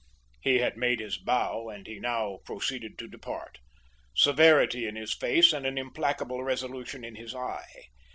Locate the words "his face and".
4.95-5.63